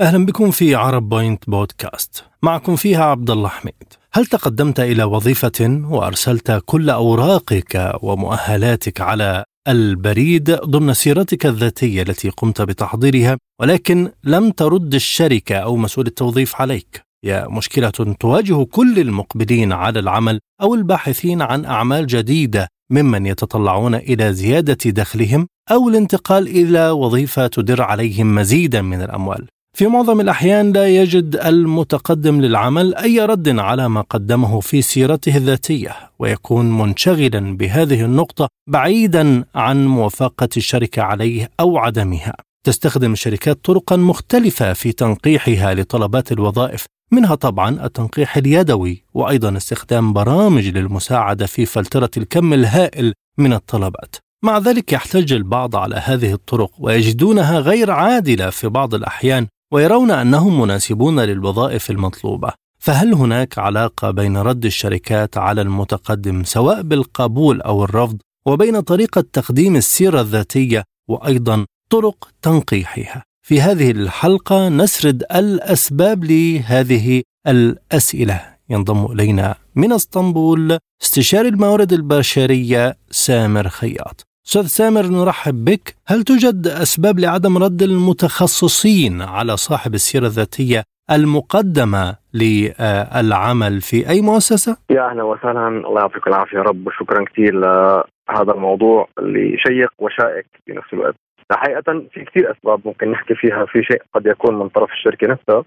أهلا 0.00 0.26
بكم 0.26 0.50
في 0.50 0.74
عرب 0.74 1.08
بوينت 1.08 1.50
بودكاست. 1.50 2.24
معكم 2.42 2.76
فيها 2.76 3.04
عبد 3.04 3.30
الله 3.30 3.48
حميد. 3.48 3.74
هل 4.12 4.26
تقدمت 4.26 4.80
إلى 4.80 5.04
وظيفة 5.04 5.82
وأرسلت 5.90 6.62
كل 6.64 6.90
أوراقك 6.90 7.92
ومؤهلاتك 8.02 9.00
على 9.00 9.44
البريد 9.68 10.50
ضمن 10.50 10.94
سيرتك 10.94 11.46
الذاتية 11.46 12.02
التي 12.02 12.28
قمت 12.28 12.62
بتحضيرها 12.62 13.38
ولكن 13.60 14.10
لم 14.24 14.50
ترد 14.50 14.94
الشركة 14.94 15.56
أو 15.56 15.76
مسؤول 15.76 16.06
التوظيف 16.06 16.60
عليك؟ 16.60 17.00
هي 17.24 17.46
مشكلة 17.50 17.90
تواجه 18.20 18.64
كل 18.64 18.98
المقبلين 18.98 19.72
على 19.72 19.98
العمل 19.98 20.40
أو 20.62 20.74
الباحثين 20.74 21.42
عن 21.42 21.64
أعمال 21.64 22.06
جديدة 22.06 22.68
ممن 22.90 23.26
يتطلعون 23.26 23.94
إلى 23.94 24.32
زيادة 24.32 24.90
دخلهم 24.90 25.46
أو 25.70 25.88
الانتقال 25.88 26.48
إلى 26.48 26.90
وظيفة 26.90 27.46
تدر 27.46 27.82
عليهم 27.82 28.34
مزيدا 28.34 28.82
من 28.82 29.02
الأموال. 29.02 29.46
في 29.76 29.86
معظم 29.86 30.20
الأحيان 30.20 30.72
لا 30.72 30.88
يجد 30.88 31.36
المتقدم 31.36 32.40
للعمل 32.40 32.94
أي 32.94 33.20
رد 33.20 33.58
على 33.58 33.88
ما 33.88 34.00
قدمه 34.00 34.60
في 34.60 34.82
سيرته 34.82 35.36
الذاتية 35.36 35.96
ويكون 36.18 36.78
منشغلا 36.78 37.56
بهذه 37.56 38.04
النقطة 38.04 38.48
بعيدا 38.68 39.44
عن 39.54 39.86
موافقة 39.86 40.48
الشركة 40.56 41.02
عليه 41.02 41.50
أو 41.60 41.78
عدمها 41.78 42.34
تستخدم 42.66 43.12
الشركات 43.12 43.64
طرقا 43.64 43.96
مختلفة 43.96 44.72
في 44.72 44.92
تنقيحها 44.92 45.74
لطلبات 45.74 46.32
الوظائف 46.32 46.84
منها 47.12 47.34
طبعا 47.34 47.84
التنقيح 47.84 48.36
اليدوي 48.36 49.04
وأيضا 49.14 49.56
استخدام 49.56 50.12
برامج 50.12 50.68
للمساعدة 50.68 51.46
في 51.46 51.66
فلترة 51.66 52.10
الكم 52.16 52.52
الهائل 52.52 53.12
من 53.38 53.52
الطلبات. 53.52 54.16
مع 54.44 54.58
ذلك 54.58 54.92
يحتج 54.92 55.32
البعض 55.32 55.76
على 55.76 55.96
هذه 55.96 56.32
الطرق 56.32 56.70
ويجدونها 56.78 57.60
غير 57.60 57.90
عادلة 57.90 58.50
في 58.50 58.68
بعض 58.68 58.94
الأحيان 58.94 59.46
ويرون 59.72 60.10
أنهم 60.10 60.60
مناسبون 60.60 61.20
للوظائف 61.20 61.90
المطلوبة 61.90 62.52
فهل 62.78 63.14
هناك 63.14 63.58
علاقة 63.58 64.10
بين 64.10 64.36
رد 64.36 64.64
الشركات 64.64 65.38
على 65.38 65.62
المتقدم 65.62 66.44
سواء 66.44 66.82
بالقبول 66.82 67.60
أو 67.62 67.84
الرفض 67.84 68.18
وبين 68.46 68.80
طريقة 68.80 69.24
تقديم 69.32 69.76
السيرة 69.76 70.20
الذاتية 70.20 70.84
وأيضا 71.08 71.66
طرق 71.90 72.28
تنقيحها؟ 72.42 73.22
في 73.42 73.60
هذه 73.60 73.90
الحلقة 73.90 74.68
نسرد 74.68 75.24
الأسباب 75.34 76.24
لهذه 76.24 77.22
الأسئلة. 77.46 78.56
ينضم 78.68 79.12
إلينا 79.12 79.54
من 79.74 79.92
إسطنبول 79.92 80.78
استشاري 81.02 81.48
الموارد 81.48 81.92
البشرية 81.92 82.96
سامر 83.10 83.68
خياط. 83.68 84.25
أستاذ 84.48 84.66
سامر 84.66 85.02
نرحب 85.06 85.64
بك. 85.64 85.94
هل 86.06 86.22
توجد 86.22 86.66
أسباب 86.66 87.18
لعدم 87.18 87.58
رد 87.58 87.82
المتخصصين 87.82 89.22
على 89.22 89.56
صاحب 89.56 89.94
السيرة 89.94 90.26
الذاتية 90.26 90.82
المقدمة 91.10 92.16
للعمل 92.34 93.80
في 93.80 94.08
أي 94.08 94.20
مؤسسة؟ 94.20 94.76
يا 94.90 95.10
أهلا 95.10 95.22
وسهلا. 95.22 95.68
الله 95.68 96.00
يعطيك 96.00 96.26
العافية 96.26 96.56
يا 96.58 96.62
رب. 96.62 96.86
وشكرا 96.86 97.24
كثير 97.24 97.54
لهذا 97.60 98.52
الموضوع 98.54 99.08
اللي 99.18 99.56
شيق 99.58 99.92
وشائك 99.98 100.46
في 100.66 100.72
نفس 100.72 100.92
الوقت. 100.92 101.14
حقيقة 101.52 102.02
في 102.12 102.24
كثير 102.24 102.52
أسباب 102.52 102.80
ممكن 102.84 103.10
نحكي 103.10 103.34
فيها. 103.34 103.66
في 103.66 103.82
شيء 103.82 104.02
قد 104.14 104.26
يكون 104.26 104.58
من 104.58 104.68
طرف 104.68 104.90
الشركة 104.90 105.26
نفسها. 105.26 105.64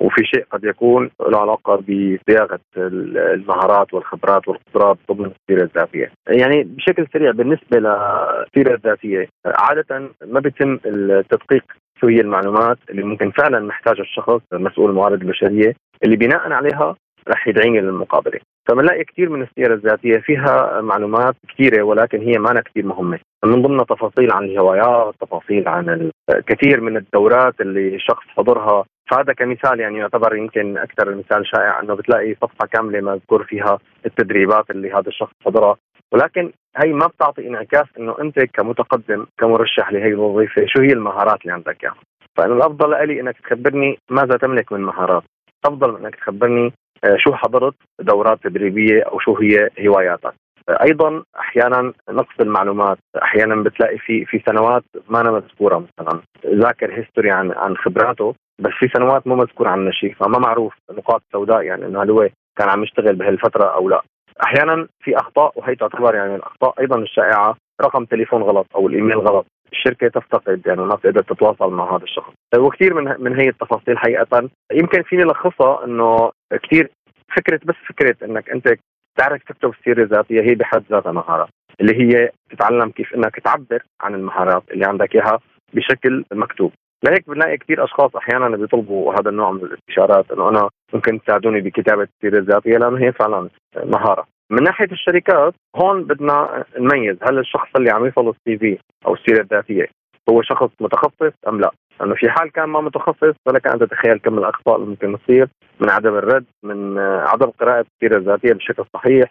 وفي 0.00 0.24
شيء 0.24 0.44
قد 0.50 0.64
يكون 0.64 1.10
له 1.28 1.38
علاقة 1.40 1.76
بصياغة 1.76 2.60
المهارات 2.76 3.94
والخبرات 3.94 4.48
والقدرات 4.48 4.98
ضمن 5.12 5.30
السيرة 5.30 5.64
الذاتية. 5.64 6.12
يعني 6.28 6.62
بشكل 6.64 7.06
سريع 7.12 7.30
بالنسبة 7.30 7.78
للسيرة 7.78 8.74
الذاتية 8.74 9.28
عادة 9.46 10.10
ما 10.26 10.40
بيتم 10.40 10.78
التدقيق 10.86 11.64
شو 12.00 12.06
هي 12.06 12.20
المعلومات 12.20 12.78
اللي 12.90 13.02
ممكن 13.02 13.30
فعلا 13.30 13.60
محتاجها 13.60 14.02
الشخص 14.02 14.40
مسؤول 14.52 14.90
الموارد 14.90 15.22
البشرية 15.22 15.74
اللي 16.04 16.16
بناء 16.16 16.52
عليها 16.52 16.96
رح 17.28 17.48
يدعيني 17.48 17.80
للمقابلة 17.80 18.40
فبنلاقي 18.68 19.04
كثير 19.04 19.30
من 19.30 19.42
السيره 19.42 19.74
الذاتية 19.74 20.18
فيها 20.18 20.80
معلومات 20.80 21.34
كثيره 21.48 21.82
ولكن 21.82 22.20
هي 22.20 22.38
ما 22.38 22.60
كثير 22.60 22.86
مهمة. 22.86 23.18
من 23.44 23.62
ضمنها 23.62 23.84
تفاصيل 23.84 24.32
عن 24.32 24.44
الهوايات 24.44 25.14
تفاصيل 25.20 25.68
عن 25.68 26.10
كثير 26.46 26.80
من 26.80 26.96
الدورات 26.96 27.60
اللي 27.60 27.94
الشخص 27.94 28.24
حضرها. 28.36 28.84
فهذا 29.10 29.32
كمثال 29.32 29.80
يعني 29.80 29.98
يعتبر 29.98 30.36
يمكن 30.36 30.78
أكثر 30.78 31.14
مثال 31.14 31.46
شائع 31.46 31.80
إنه 31.80 31.94
بتلاقي 31.94 32.34
صفحة 32.34 32.66
كاملة 32.72 33.00
مذكور 33.00 33.44
فيها 33.44 33.78
التدريبات 34.06 34.70
اللي 34.70 34.92
هذا 34.92 35.08
الشخص 35.08 35.32
حضرها. 35.44 35.76
ولكن 36.12 36.52
هي 36.76 36.92
ما 36.92 37.06
بتعطي 37.06 37.48
انعكاس 37.48 37.86
إنه 37.98 38.16
أنت 38.20 38.40
كمتقدم 38.40 39.26
كمرشح 39.38 39.92
لهي 39.92 40.08
الوظيفة 40.08 40.66
شو 40.66 40.80
هي 40.80 40.92
المهارات 40.92 41.40
اللي 41.42 41.52
عندك 41.52 41.84
اياها 41.84 41.96
فأنا 42.36 42.54
الأفضل 42.54 43.08
لي 43.08 43.20
إنك 43.20 43.38
تخبرني 43.38 43.98
ماذا 44.10 44.36
تملك 44.36 44.72
من 44.72 44.80
مهارات. 44.80 45.22
افضل 45.64 45.92
من 45.92 46.04
إنك 46.04 46.14
تخبرني 46.14 46.72
شو 47.16 47.34
حضرت 47.34 47.74
دورات 48.00 48.38
تدريبية 48.42 49.02
أو 49.02 49.18
شو 49.18 49.36
هي 49.36 49.70
هواياتك؟ 49.86 50.34
أيضا 50.70 51.22
أحيانا 51.38 51.92
نقص 52.10 52.40
المعلومات 52.40 52.98
أحيانا 53.22 53.62
بتلاقي 53.62 53.98
في 53.98 54.24
في 54.24 54.42
سنوات 54.46 54.82
ما 55.08 55.20
أنا 55.20 55.30
مذكورة 55.30 55.84
مثلا 56.00 56.20
ذاكر 56.46 56.98
هيستوري 56.98 57.30
عن 57.30 57.52
عن 57.52 57.76
خبراته 57.76 58.34
بس 58.58 58.72
في 58.78 58.88
سنوات 58.96 59.26
مو 59.26 59.36
مذكور 59.36 59.68
عن 59.68 59.92
شيء 59.92 60.14
فما 60.14 60.38
معروف 60.38 60.74
نقاط 60.90 61.22
سوداء 61.32 61.62
يعني 61.62 61.86
إنه 61.86 62.02
هل 62.02 62.10
هو 62.10 62.28
كان 62.58 62.68
عم 62.68 62.82
يشتغل 62.82 63.16
بهالفترة 63.16 63.64
أو 63.64 63.88
لا. 63.88 64.02
أحيانا 64.44 64.88
في 65.00 65.16
أخطاء 65.16 65.52
وهي 65.56 65.74
تعتبر 65.74 66.14
يعني 66.14 66.34
الأخطاء 66.34 66.74
أيضا 66.80 66.98
الشائعة 66.98 67.56
رقم 67.82 68.04
تليفون 68.04 68.42
غلط 68.42 68.66
أو 68.74 68.88
الإيميل 68.88 69.18
غلط 69.18 69.46
الشركة 69.72 70.08
تفتقد 70.08 70.62
يعني 70.66 70.80
ما 70.80 70.94
بتقدر 70.94 71.22
تتواصل 71.22 71.72
مع 71.72 71.96
هذا 71.96 72.04
الشخص. 72.04 72.32
وكثير 72.56 72.94
من 72.94 73.14
من 73.18 73.40
هي 73.40 73.48
التفاصيل 73.48 73.98
حقيقه 73.98 74.48
يمكن 74.72 75.02
فيني 75.02 75.22
لخصها 75.22 75.84
إنه 75.84 76.30
كثير 76.52 76.90
فكرة 77.36 77.60
بس 77.64 77.74
فكرة 77.88 78.16
إنك 78.24 78.50
أنت 78.50 78.78
تعرف 79.16 79.42
تكتب 79.42 79.74
السيرة 79.78 80.02
الذاتية 80.02 80.40
هي 80.40 80.54
بحد 80.54 80.82
ذاتها 80.90 81.12
مهاره 81.12 81.48
اللي 81.80 81.94
هي 82.00 82.30
تتعلم 82.50 82.90
كيف 82.90 83.14
إنك 83.14 83.40
تعبر 83.40 83.82
عن 84.00 84.14
المهارات 84.14 84.62
اللي 84.70 84.86
عندك 84.86 85.14
إياها 85.14 85.38
بشكل 85.74 86.24
مكتوب 86.32 86.72
لهيك 87.04 87.30
بنلاقي 87.30 87.56
كثير 87.56 87.84
أشخاص 87.84 88.16
أحيانا 88.16 88.56
بيطلبوا 88.56 89.14
هذا 89.14 89.30
النوع 89.30 89.50
من 89.52 89.62
الاستشارات 89.62 90.30
إنه 90.30 90.48
أنا 90.48 90.68
ممكن 90.92 91.22
تساعدوني 91.22 91.60
بكتابة 91.60 92.02
السيرة 92.02 92.38
الذاتية 92.38 92.78
لأنه 92.78 93.06
هي 93.06 93.12
فعلا 93.12 93.48
مهارة. 93.76 94.26
من 94.50 94.62
ناحية 94.62 94.92
الشركات 94.92 95.54
هون 95.76 96.04
بدنا 96.04 96.64
نميز 96.78 97.16
هل 97.22 97.38
الشخص 97.38 97.68
اللي 97.76 97.90
عم 97.90 98.06
يصل 98.06 98.28
ال 98.28 98.58
CV 98.58 98.78
أو 99.06 99.14
السيرة 99.14 99.40
الذاتية 99.42 99.86
هو 100.30 100.42
شخص 100.42 100.70
متخصص 100.80 101.32
أم 101.48 101.60
لا؟ 101.60 101.70
لأنه 102.00 102.14
في 102.14 102.30
حال 102.30 102.52
كان 102.52 102.64
ما 102.64 102.80
متخصص 102.80 103.34
فلك 103.46 103.66
أن 103.66 103.78
تتخيل 103.78 104.18
كم 104.18 104.38
الأخطاء 104.38 104.76
اللي 104.76 104.86
ممكن 104.86 105.18
تصير 105.18 105.48
من 105.80 105.90
عدم 105.90 106.14
الرد 106.14 106.44
من 106.62 106.98
عدم 106.98 107.46
قراءة 107.46 107.86
السيرة 107.94 108.18
الذاتية 108.18 108.52
بشكل 108.52 108.84
صحيح 108.94 109.30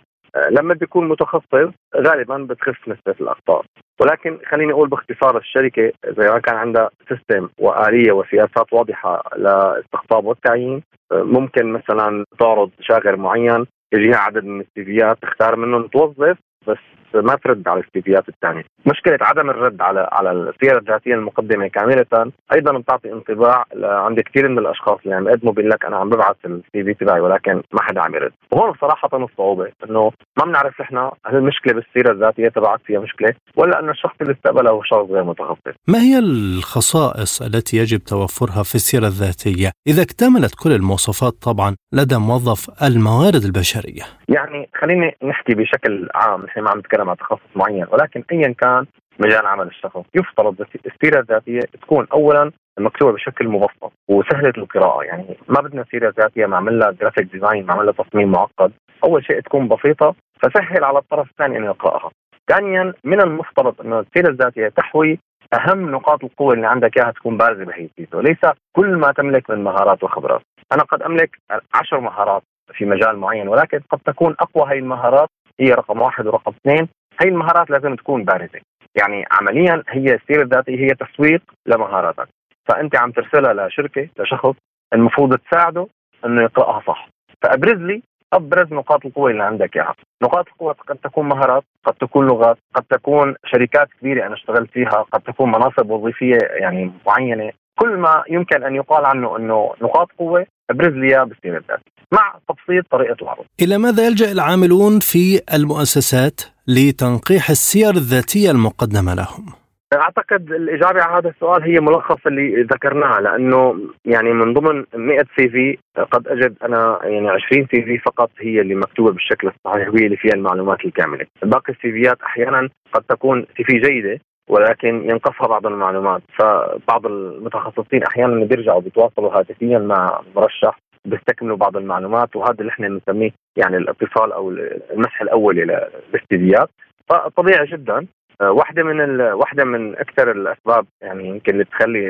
لما 0.51 0.73
بيكون 0.73 1.07
متخصص 1.07 1.71
غالبا 1.95 2.37
بتخف 2.37 2.87
نسبة 2.87 3.15
الأخطاء 3.21 3.65
ولكن 4.01 4.39
خليني 4.51 4.73
أقول 4.73 4.89
باختصار 4.89 5.37
الشركة 5.37 5.91
إذا 6.07 6.33
ما 6.33 6.39
كان 6.39 6.55
عندها 6.55 6.89
system 7.09 7.49
وآلية 7.59 8.11
وسياسات 8.11 8.73
واضحة 8.73 9.23
للاستقطاب 9.37 10.25
والتعيين 10.25 10.83
ممكن 11.13 11.65
مثلا 11.73 12.25
تعرض 12.39 12.71
شاغر 12.79 13.17
معين 13.17 13.65
يجيها 13.93 14.17
عدد 14.17 14.45
من 14.45 14.61
السيفيات 14.61 15.17
تختار 15.21 15.55
منهم 15.55 15.87
توظف 15.87 16.37
بس 16.67 16.77
ما 17.15 17.35
ترد 17.35 17.67
على 17.67 17.79
السيفيات 17.79 18.29
الثانية، 18.29 18.63
مشكلة 18.85 19.17
عدم 19.21 19.49
الرد 19.49 19.81
على 19.81 20.09
على 20.11 20.31
السيره 20.31 20.77
الذاتية 20.77 21.13
المقدمة 21.13 21.67
كاملة 21.67 22.31
أيضا 22.55 22.77
بتعطي 22.77 23.13
انطباع 23.13 23.65
عند 23.83 24.19
كثير 24.19 24.49
من 24.49 24.59
الأشخاص 24.59 24.99
اللي 25.03 25.15
عم 25.15 25.27
يقدموا 25.27 25.53
بيقول 25.53 25.71
لك 25.71 25.85
أنا 25.85 25.97
عم 25.97 26.09
ببعث 26.09 26.35
السي 26.45 26.83
في 26.83 26.93
تبعي 26.93 27.19
ولكن 27.19 27.53
ما 27.53 27.81
حدا 27.81 28.01
عم 28.01 28.15
يرد، 28.15 28.31
وهون 28.51 28.73
صراحة 28.81 29.09
الصعوبة 29.13 29.71
إنه 29.89 30.11
ما 30.37 30.45
بنعرف 30.45 30.81
نحن 30.81 30.97
هل 31.25 31.35
المشكلة 31.35 31.73
بالسيره 31.73 32.11
الذاتية 32.11 32.47
تبعك 32.47 32.79
فيها 32.85 32.99
مشكلة 32.99 33.33
ولا 33.55 33.79
إنه 33.79 33.91
الشخص 33.91 34.15
اللي 34.21 34.33
استقبله 34.33 34.71
هو 34.71 34.83
شخص 34.83 35.09
غير 35.11 35.23
متخصص. 35.23 35.75
ما 35.87 35.99
هي 35.99 36.19
الخصائص 36.19 37.41
التي 37.41 37.77
يجب 37.77 37.99
توفرها 37.99 38.63
في 38.63 38.75
السيره 38.75 39.07
الذاتية 39.07 39.71
إذا 39.87 40.01
اكتملت 40.01 40.55
كل 40.63 40.71
المواصفات 40.71 41.33
طبعا 41.33 41.75
لدى 41.93 42.17
موظف 42.17 42.83
الموارد 42.83 43.43
البشرية؟ 43.43 44.03
يعني 44.29 44.69
خليني 44.81 45.17
نحكي 45.23 45.53
بشكل 45.55 46.09
عام 46.15 46.45
نحن 46.45 46.59
ما 46.59 46.69
عم 46.69 46.79
نتكلم 46.79 47.04
عن 47.09 47.17
تخصص 47.17 47.49
معين 47.55 47.85
ولكن 47.91 48.23
ايا 48.31 48.53
كان 48.53 48.85
مجال 49.19 49.45
عمل 49.45 49.67
الشخص. 49.67 50.01
يفترض 50.15 50.65
السيرة 50.85 51.19
الذاتية 51.19 51.59
تكون 51.81 52.07
اولا 52.13 52.51
مكتوبة 52.79 53.11
بشكل 53.11 53.47
مبسط 53.47 53.91
وسهلة 54.09 54.53
القراءة. 54.57 55.03
يعني 55.03 55.37
ما 55.47 55.61
بدنا 55.61 55.85
سيرة 55.91 56.13
ذاتية 56.19 56.45
معمل 56.45 56.79
لها 56.79 56.91
graphic 56.91 57.31
design 57.31 57.65
معمل 57.65 57.85
لها 57.85 57.93
تصميم 57.93 58.31
معقد. 58.31 58.71
أول 59.03 59.25
شيء 59.25 59.39
تكون 59.39 59.67
بسيطة 59.67 60.15
فسهل 60.41 60.83
على 60.83 60.97
الطرف 60.97 61.29
الثاني 61.29 61.57
انه 61.57 61.65
يقرأها. 61.65 62.11
ثانيا 62.49 62.93
من 63.03 63.21
المفترض 63.21 63.81
انه 63.81 63.99
السيرة 63.99 64.29
الذاتية 64.29 64.67
تحوي 64.67 65.19
أهم 65.53 65.91
نقاط 65.91 66.23
القوة 66.23 66.53
اللي 66.53 66.67
عندك 66.67 66.97
إياها 66.97 67.11
تكون 67.11 67.37
بارزة 67.37 67.65
بهي 67.65 67.85
السيره 67.85 68.17
وليس 68.17 68.39
كل 68.75 68.95
ما 68.95 69.11
تملك 69.11 69.49
من 69.49 69.63
مهارات 69.63 70.03
وخبرات. 70.03 70.41
أنا 70.73 70.83
قد 70.83 71.01
أملك 71.01 71.37
عشر 71.73 71.99
مهارات 71.99 72.43
في 72.73 72.85
مجال 72.85 73.17
معين 73.17 73.47
ولكن 73.47 73.79
قد 73.89 73.99
تكون 74.05 74.35
أقوى 74.39 74.73
هي 74.73 74.79
المهارات 74.79 75.29
هي 75.59 75.73
رقم 75.73 76.01
واحد 76.01 76.27
ورقم 76.27 76.51
اثنين. 76.51 76.87
هي 77.21 77.29
المهارات 77.29 77.69
لازم 77.69 77.95
تكون 77.95 78.23
بارزة. 78.23 78.59
يعني 78.95 79.25
عمليا 79.31 79.83
هي 79.89 80.15
السيره 80.15 80.41
الذاتيه 80.41 80.79
هي 80.79 80.89
تسويق 80.89 81.41
لمهاراتك. 81.65 82.27
فأنت 82.65 82.95
عم 82.95 83.11
ترسلها 83.11 83.67
لشركة 83.67 84.07
لشخص 84.19 84.55
المفروض 84.93 85.37
تساعده 85.37 85.87
إنه 86.25 86.41
يقرأها 86.43 86.81
صح. 86.87 87.09
فأبرز 87.41 87.81
لي 87.81 88.01
أبرز 88.33 88.73
نقاط 88.73 89.05
القوة 89.05 89.31
اللي 89.31 89.43
عندك 89.43 89.75
إياها، 89.75 89.95
نقاط 90.23 90.47
القوة 90.47 90.73
قد 90.73 90.97
تكون 90.97 91.25
مهارات، 91.27 91.63
قد 91.85 91.93
تكون 91.93 92.27
لغات، 92.27 92.57
قد 92.73 92.83
تكون 92.89 93.35
شركات 93.45 93.87
كبيرة 93.99 94.25
أنا 94.25 94.33
اشتغلت 94.33 94.71
فيها، 94.71 95.05
قد 95.11 95.21
تكون 95.21 95.49
مناصب 95.49 95.89
وظيفية 95.89 96.37
يعني 96.41 96.91
معينة، 97.07 97.51
كل 97.79 97.97
ما 97.97 98.23
يمكن 98.29 98.63
أن 98.63 98.75
يقال 98.75 99.05
عنه 99.05 99.37
إنه 99.37 99.73
نقاط 99.81 100.11
قوة 100.19 100.45
ابرز 100.71 100.93
لي 100.93 101.07
اياه 101.07 101.23
بالسيره 101.23 101.57
الذاتيه، 101.57 101.91
مع 102.11 102.39
تبسيط 102.49 102.85
طريقة 102.91 103.17
العرض. 103.21 103.45
إلى 103.61 103.77
ماذا 103.77 104.07
يلجأ 104.07 104.31
العاملون 104.31 104.99
في 104.99 105.41
المؤسسات 105.53 106.41
لتنقيح 106.67 107.49
السير 107.49 107.89
الذاتية 107.89 108.51
المقدمة 108.51 109.13
لهم؟ 109.15 109.45
أعتقد 109.93 110.51
الإجابة 110.51 111.01
على 111.01 111.17
هذا 111.17 111.29
السؤال 111.29 111.63
هي 111.63 111.79
ملخص 111.79 112.27
اللي 112.27 112.63
ذكرناه 112.63 113.19
لأنه 113.19 113.79
يعني 114.05 114.33
من 114.33 114.53
ضمن 114.53 114.83
100 114.95 115.23
CV 115.37 115.77
قد 116.11 116.27
أجد 116.27 116.55
أنا 116.63 116.99
يعني 117.03 117.29
20 117.29 117.67
CV 117.71 117.97
فقط 117.97 118.29
هي 118.39 118.61
اللي 118.61 118.75
مكتوبة 118.75 119.11
بالشكل 119.11 119.47
الصحيح 119.47 119.87
وهي 119.89 120.05
اللي 120.05 120.17
فيها 120.17 120.33
المعلومات 120.33 120.85
الكاملة، 120.85 121.25
باقي 121.43 121.73
ال 121.73 121.91
CV 121.91 122.11
ات 122.11 122.21
أحيانا 122.21 122.69
قد 122.93 123.03
تكون 123.09 123.45
CV 123.57 123.79
جيدة 123.79 124.19
ولكن 124.49 125.09
ينقصها 125.09 125.47
بعض 125.47 125.67
المعلومات. 125.67 126.21
فبعض 126.39 127.05
المتخصصين 127.05 128.03
أحيانا 128.03 128.45
بيرجعوا 128.45 128.81
بيتواصلوا 128.81 129.39
هاتفيا 129.39 129.79
مع 129.79 130.21
مرشح 130.35 130.79
بيستكملوا 131.05 131.57
بعض 131.57 131.77
المعلومات 131.77 132.35
وهذا 132.35 132.55
اللي 132.59 132.69
إحنا 132.71 132.87
بنسميه 132.87 133.31
يعني 133.57 133.77
الاتصال 133.77 134.31
أو 134.31 134.49
المسح 134.91 135.21
الاولي 135.21 135.61
للاستديات 135.65 136.69
فطبيعي 137.09 137.65
جدا. 137.65 138.07
واحدة 138.41 138.83
من 138.83 139.01
ال... 139.01 139.33
واحدة 139.33 139.63
من 139.65 139.95
أكثر 139.97 140.31
الأسباب 140.31 140.85
يعني 141.01 141.27
يمكن 141.29 141.53
اللي 141.53 141.63
تخلي 141.63 142.09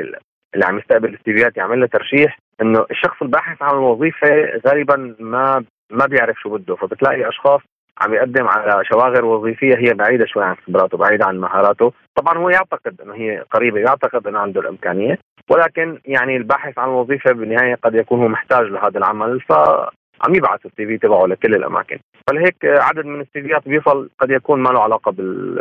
اللي 0.54 0.66
عم 0.66 0.78
يستقبل 0.78 1.14
السيفيات 1.14 1.56
يعمل 1.56 1.80
له 1.80 1.86
ترشيح 1.86 2.38
إنه 2.62 2.86
الشخص 2.90 3.22
الباحث 3.22 3.62
عن 3.62 3.74
الوظيفة 3.74 4.28
غالبا 4.68 5.14
ما 5.20 5.64
ما 5.90 6.06
بيعرف 6.06 6.36
شو 6.40 6.48
بده. 6.48 6.76
فبتلاقي 6.76 7.28
أشخاص 7.28 7.60
عم 8.00 8.14
يقدم 8.14 8.48
على 8.48 8.84
شواغر 8.84 9.24
وظيفية 9.24 9.76
هي 9.78 9.94
بعيدة 9.94 10.26
شوي 10.26 10.44
عن 10.44 10.56
خبراته 10.66 10.98
بعيدة 10.98 11.26
عن 11.26 11.40
مهاراته. 11.40 11.92
طبعا 12.14 12.38
هو 12.38 12.48
يعتقد 12.48 13.00
إنه 13.00 13.14
هي 13.14 13.44
قريبة 13.50 13.80
يعتقد 13.80 14.26
إنه 14.26 14.38
عنده 14.38 14.60
الإمكانية. 14.60 15.18
ولكن 15.50 15.98
يعني 16.04 16.36
الباحث 16.36 16.78
عن 16.78 16.88
الوظيفة 16.88 17.32
بالنهاية 17.32 17.74
قد 17.74 17.94
يكون 17.94 18.20
هو 18.20 18.28
محتاج 18.28 18.66
لهذا 18.66 18.98
العمل 18.98 19.40
ف 19.40 19.52
عم 20.22 20.34
يبعث 20.34 20.66
السي 20.66 20.86
في 20.86 20.98
تبعه 20.98 21.26
لكل 21.26 21.54
الأماكن. 21.54 21.98
فلهيك 22.30 22.56
عدد 22.64 23.06
من 23.06 23.20
السيفيات 23.20 23.68
بيصل 23.68 24.10
قد 24.18 24.30
يكون 24.30 24.60
ما 24.60 24.68
له 24.68 24.82
علاقة 24.82 25.12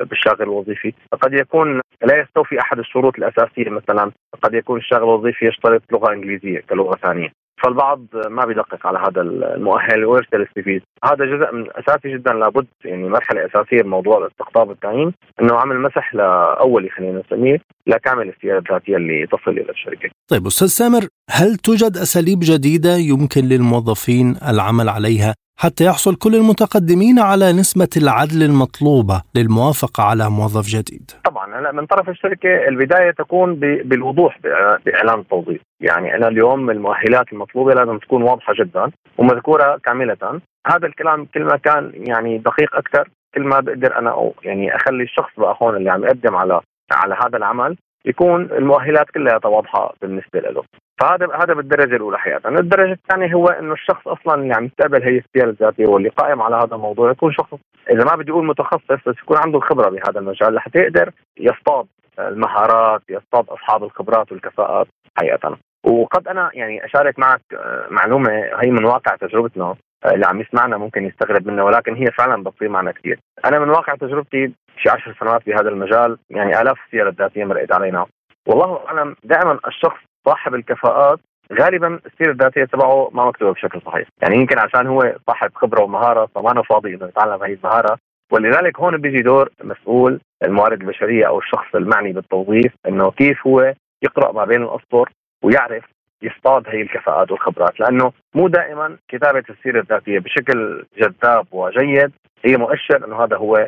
بالشاغل 0.10 0.42
الوظيفي. 0.42 0.94
قد 1.22 1.34
يكون 1.34 1.82
لا 2.06 2.20
يستوفي 2.20 2.60
أحد 2.60 2.80
الشروط 2.80 3.18
الأساسية 3.18 3.70
مثلا 3.70 4.12
قد 4.44 4.54
يكون 4.54 4.80
الشاغل 4.80 5.04
الوظيفي 5.04 5.48
يشترط 5.48 5.82
لغة 5.92 6.14
إنجليزية 6.14 6.64
كلغة 6.70 6.96
ثانية. 6.96 7.30
فالبعض 7.64 8.02
ما 8.30 8.46
بيدقق 8.46 8.88
على 8.88 9.00
هذا 9.00 9.22
المؤهل 9.22 10.06
ويرسل 10.06 10.42
السي 10.42 10.62
في 10.64 10.82
هذا 11.04 11.26
جزء 11.26 11.56
من 11.56 11.68
أساسي 11.72 12.18
جدا 12.18 12.34
لابد 12.34 12.68
يعني 12.86 13.10
مرحلة 13.10 13.46
أساسية 13.46 13.82
بموضوع 13.82 14.18
الاستقطاب 14.18 14.72
التعيين 14.72 15.14
إنه 15.42 15.56
عمل 15.56 15.82
مسح 15.82 16.16
لأولي 16.16 16.90
خلينا 16.90 17.22
نسميه 17.26 17.58
لكامل 17.88 18.30
السيره 18.30 18.58
الذاتية 18.58 18.96
اللي 18.96 19.28
تصل 19.28 19.52
إلى 19.52 19.72
الشركة. 19.72 20.10
طيب 20.28 20.46
أستاذ 20.46 20.68
سامر 20.68 21.08
هل 21.30 21.56
توجد 21.56 21.98
أساليب 21.98 22.40
جديدة 22.42 22.96
يمكن 22.96 23.42
للموظفين 23.42 24.36
العمل 24.50 24.90
عليها 24.90 25.36
حتى 25.58 25.86
يحصل 25.86 26.16
كل 26.16 26.36
المتقدمين 26.36 27.20
على 27.20 27.54
نسبة 27.54 27.90
العدل 27.98 28.44
المطلوبة 28.44 29.22
للموافقة 29.36 30.04
على 30.04 30.30
موظف 30.30 30.66
جديد. 30.68 31.12
طبعا 31.24 31.60
هلا 31.60 31.72
من 31.72 31.86
طرف 31.86 32.10
الشركة 32.10 32.68
البداية 32.68 33.12
تكون 33.12 33.56
بالوضوح 33.60 34.40
بإعلان 34.86 35.20
التوظيف 35.20 35.62
يعني 35.82 36.16
أنا 36.16 36.28
اليوم 36.28 36.70
المؤهلات 36.70 37.34
المطلوبة 37.34 37.74
لازم 37.74 37.98
تكون 37.98 38.22
واضحة 38.24 38.54
جدا 38.60 38.92
ومذكورة 39.18 39.78
كاملة. 39.78 40.42
هذا 40.68 40.88
الكلام 40.88 41.26
كل 41.26 41.44
ما 41.44 41.58
كان 41.58 41.92
يعني 41.96 42.38
دقيق 42.38 42.76
أكثر 42.76 43.10
كل 43.36 43.42
ما 43.44 43.60
بقدر 43.60 44.00
أنا 44.00 44.12
أو 44.12 44.34
يعني 44.44 44.76
أخلي 44.76 45.04
الشخص 45.04 45.32
بقى 45.38 45.58
هون 45.62 45.76
اللي 45.76 45.92
عم 45.92 46.04
يقدم 46.04 46.36
على 46.36 46.62
على 46.92 47.16
هذا 47.26 47.38
العمل 47.38 47.78
يكون 48.06 48.42
المؤهلات 48.42 49.10
كلها 49.10 49.40
واضحة 49.46 49.94
بالنسبة 50.02 50.40
له. 50.40 50.64
فهذا 51.00 51.28
هذا 51.36 51.54
بالدرجة 51.54 51.96
الأولى 51.96 52.18
حقيقه، 52.18 52.50
الدرجة 52.50 52.92
الثانية 52.92 53.34
هو 53.34 53.48
انه 53.48 53.74
الشخص 53.74 54.08
أصلا 54.08 54.42
اللي 54.42 54.54
عم 54.54 54.66
يستقبل 54.66 55.04
هي 55.04 55.18
السير 55.18 55.50
الذاتيه 55.50 55.88
واللي 55.88 56.10
قائم 56.10 56.42
على 56.42 56.56
هذا 56.56 56.76
الموضوع 56.76 57.12
يكون 57.12 57.34
شخص 57.34 57.54
إذا 57.90 58.04
ما 58.04 58.16
بدي 58.16 58.32
أقول 58.32 58.46
متخصص 58.46 59.08
بس 59.08 59.16
يكون 59.24 59.38
عنده 59.38 59.58
الخبره 59.58 59.90
بهذا 59.90 60.20
المجال 60.20 60.54
لحتى 60.54 60.80
يقدر 60.80 61.12
يصطاد 61.40 61.86
المهارات، 62.20 63.02
يصطاد 63.10 63.50
أصحاب 63.50 63.84
الخبرات 63.84 64.32
والكفاءات 64.32 64.88
حقيقه. 65.18 65.58
وقد 65.84 66.28
أنا 66.28 66.50
يعني 66.54 66.86
أشارك 66.86 67.20
معك 67.20 67.42
آه، 67.54 67.88
معلومة 67.90 68.32
هي 68.32 68.72
من 68.72 68.86
واقع 68.86 69.16
تجربتنا 69.16 69.76
آه، 70.06 70.14
اللي 70.14 70.26
عم 70.26 70.42
يسمعنا 70.42 70.78
ممكن 70.78 71.06
يستغرب 71.06 71.48
منها 71.48 71.64
ولكن 71.64 71.96
هي 71.96 72.06
فعلا 72.18 72.44
بتصير 72.44 72.70
معنا 72.70 72.92
كثير. 72.92 73.20
أنا 73.46 73.60
من 73.60 73.70
واقع 73.70 73.96
تجربتي 73.96 74.52
شي 74.78 74.90
عشر 74.90 75.16
سنوات 75.20 75.46
بهذا 75.46 75.70
المجال 75.70 76.18
يعني 76.30 76.62
آلاف 76.62 76.78
السير 76.86 77.10
الذاتية 77.10 77.46
مرقت 77.46 77.74
علينا 77.74 78.06
والله 78.48 78.80
أعلم 78.88 79.16
دائما 79.24 79.60
الشخص 79.68 80.00
صاحب 80.26 80.56
الكفاءات 80.56 81.20
غالبا 81.54 82.00
السيره 82.06 82.32
الذاتيه 82.32 82.64
تبعه 82.64 83.10
ما 83.14 83.26
مكتوبة 83.26 83.54
بشكل 83.54 83.82
صحيح، 83.86 84.08
يعني 84.22 84.36
يمكن 84.36 84.60
عشان 84.60 84.88
هو 84.88 85.16
صاحب 85.28 85.52
خبرة 85.56 85.84
ومهارة 85.84 86.26
فما 86.36 86.62
فاضي 86.62 86.96
إنه 86.96 87.06
يتعلم 87.06 87.44
هي 87.44 87.54
المهارة، 87.54 87.98
ولذلك 88.32 88.80
هون 88.80 88.98
بيجي 88.98 89.22
دور 89.22 89.50
مسؤول 89.64 90.20
الموارد 90.44 90.82
البشرية 90.82 91.28
أو 91.28 91.40
الشخص 91.40 91.76
المعني 91.76 92.12
بالتوظيف 92.14 92.74
إنه 92.88 93.12
كيف 93.12 93.48
هو 93.48 93.74
يقرأ 94.04 94.32
ما 94.32 94.46
بين 94.46 94.64
الأسطر 94.64 95.10
ويعرف 95.44 95.84
يصطاد 96.22 96.64
هي 96.68 96.82
الكفاءات 96.82 97.32
والخبرات. 97.32 97.80
لأنه 97.80 98.12
مو 98.36 98.48
دائما 98.48 98.98
كتابة 99.08 99.44
السيرة 99.50 99.80
الذاتية 99.80 100.20
بشكل 100.20 100.86
جذاب 100.98 101.48
وجيد 101.52 102.12
هي 102.46 102.58
مؤشر 102.58 103.06
إنه 103.06 103.24
هذا 103.24 103.38
هو 103.38 103.68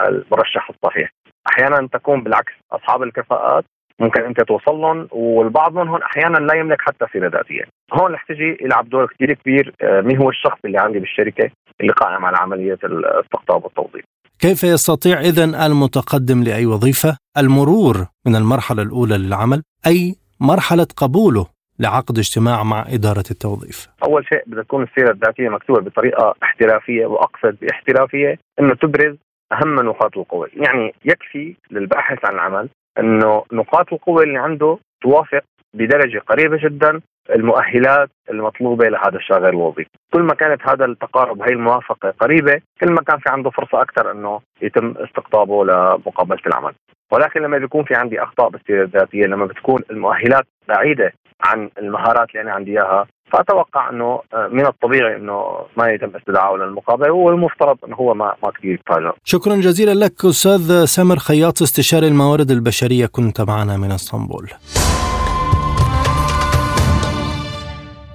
المرشح 0.00 0.70
الصحيح. 0.70 1.10
أحيانا 1.50 1.88
تكون 1.92 2.22
بالعكس 2.22 2.52
أصحاب 2.72 3.02
الكفاءات 3.02 3.64
ممكن 4.00 4.22
انت 4.24 4.40
توصل 4.40 4.74
لهم 4.74 5.08
والبعض 5.10 5.72
منهم 5.72 6.02
أحيانا 6.02 6.38
لا 6.38 6.54
يملك 6.54 6.80
حتى 6.80 7.04
سيرة 7.12 7.28
ذاتية. 7.28 7.62
هون 7.92 8.12
رح 8.12 8.24
تجي 8.28 8.58
يلعب 8.60 8.88
دور 8.88 9.06
كثير 9.06 9.32
كبير 9.32 9.74
آه، 9.82 10.00
مين 10.00 10.16
هو 10.16 10.30
الشخص 10.30 10.58
اللي 10.64 10.78
عندي 10.78 10.98
بالشركة 10.98 11.50
اللي 11.80 11.92
قائم 11.92 12.24
على 12.24 12.36
عملية 12.36 12.78
الاستقطاب 12.84 13.64
والتوظيف. 13.64 14.04
كيف 14.38 14.64
يستطيع 14.64 15.20
اذا 15.20 15.66
المتقدم 15.66 16.42
لأي 16.42 16.66
وظيفة 16.66 17.16
المرور 17.38 17.96
من 18.26 18.36
المرحلة 18.36 18.82
الأولى 18.82 19.18
للعمل 19.18 19.62
أي 19.86 20.14
مرحلة 20.40 20.86
قبوله 20.96 21.46
لعقد 21.78 22.18
اجتماع 22.18 22.62
مع 22.62 22.84
إدارة 22.88 23.24
التوظيف؟ 23.30 23.88
أول 24.02 24.24
شيء 24.32 24.42
بدها 24.46 24.62
تكون 24.62 24.82
السيرة 24.82 25.10
الذاتية 25.10 25.48
مكتوبة 25.48 25.80
بطريقة 25.80 26.34
احترافية 26.42 27.06
وأقصد 27.06 27.56
باحترافية 27.62 28.38
أنه 28.60 28.74
تبرز 28.74 29.16
أهم 29.52 29.74
نقاط 29.74 30.18
القوة 30.18 30.48
يعني 30.56 30.94
يكفي 31.04 31.54
للباحث 31.70 32.18
عن 32.24 32.34
العمل 32.34 32.68
أنه 32.98 33.44
نقاط 33.52 33.92
القوة 33.92 34.22
اللي 34.22 34.38
عنده 34.38 34.78
توافق 35.02 35.42
بدرجة 35.74 36.18
قريبة 36.18 36.56
جدا 36.56 37.00
المؤهلات 37.30 38.10
المطلوبة 38.30 38.88
لهذا 38.88 39.16
الشاغر 39.16 39.48
الوظيفي 39.48 39.90
كل 40.12 40.22
ما 40.22 40.34
كانت 40.34 40.68
هذا 40.68 40.84
التقارب 40.84 41.42
هي 41.42 41.52
الموافقة 41.52 42.10
قريبة 42.10 42.60
كل 42.80 42.90
ما 42.90 43.02
كان 43.02 43.18
في 43.18 43.30
عنده 43.30 43.50
فرصة 43.50 43.82
أكثر 43.82 44.10
أنه 44.10 44.40
يتم 44.62 44.94
استقطابه 44.96 45.64
لمقابلة 45.64 46.40
العمل. 46.46 46.72
ولكن 47.12 47.40
لما 47.40 47.58
بيكون 47.58 47.84
في 47.84 47.94
عندي 47.94 48.22
أخطاء 48.22 48.48
بالسيرة 48.48 48.82
الذاتية 48.84 49.26
لما 49.26 49.46
بتكون 49.46 49.82
المؤهلات 49.90 50.44
بعيدة 50.68 51.12
عن 51.44 51.70
المهارات 51.78 52.30
اللي 52.30 52.42
أنا 52.42 52.52
عندي 52.52 52.70
إياها 52.70 53.06
فأتوقع 53.32 53.90
أنه 53.90 54.20
آه، 54.34 54.48
من 54.52 54.66
الطبيعي 54.66 55.16
أنه 55.16 55.42
ما 55.76 55.88
يتم 55.88 56.16
استدعائه 56.16 56.56
للمقابله 56.56 57.12
والمفترض 57.12 57.76
أنه 57.86 57.96
هو 57.96 58.14
ما 58.14 58.34
ما 58.42 58.50
كثير 58.58 58.74
يتفاجئ. 58.74 59.10
شكرا 59.24 59.56
جزيلا 59.56 59.94
لك 60.04 60.24
أستاذ 60.24 60.84
سامر 60.84 61.18
خياط 61.18 61.62
استشاري 61.62 62.08
الموارد 62.08 62.50
البشرية 62.50 63.06
كنت 63.06 63.40
معنا 63.40 63.76
من 63.76 63.92
إسطنبول. 63.92 64.50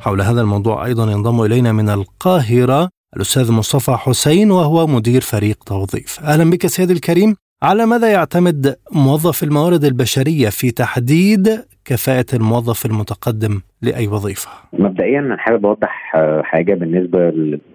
حول 0.02 0.22
هذا 0.22 0.42
الموضوع 0.42 0.86
أيضا 0.86 1.12
ينضم 1.12 1.42
إلينا 1.42 1.72
من 1.72 1.90
القاهرة 1.90 2.90
الأستاذ 3.16 3.52
مصطفى 3.52 3.92
حسين 3.92 4.52
وهو 4.52 4.88
مدير 4.88 5.22
فريق 5.22 5.64
توظيف. 5.66 6.20
أهلا 6.20 6.50
بك 6.50 6.68
سيدي 6.68 6.94
الكريم. 6.94 7.36
على 7.64 7.86
ماذا 7.86 8.12
يعتمد 8.12 8.76
موظف 8.92 9.44
الموارد 9.44 9.84
البشرية 9.84 10.50
في 10.50 10.72
تحديد 10.72 11.66
كفاءة 11.86 12.26
الموظف 12.34 12.86
المتقدم 12.86 13.62
لأي 13.82 14.08
وظيفة؟ 14.08 14.50
مبدئيا 14.74 15.20
أنا 15.20 15.38
حابب 15.38 15.66
أوضح 15.66 16.16
آه، 16.16 16.42
حاجة 16.42 16.74
بالنسبة 16.74 17.20